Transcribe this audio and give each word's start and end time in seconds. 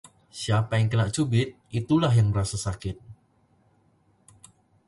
Siapa 0.41 0.73
yang 0.81 0.89
kena 0.91 1.05
cubit, 1.15 1.49
itulah 1.79 2.09
yang 2.19 2.27
merasa 2.33 2.57
sakit 2.57 2.97